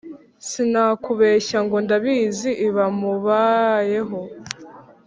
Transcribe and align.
Sinakubeshya 0.47 1.57
ngo 1.65 1.77
ndabizi 1.85 2.51
ibamubayeho 2.67 4.19